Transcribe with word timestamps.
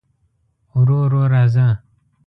ورو 0.73 0.97
ورو 1.03 1.21
راځه 1.33 1.67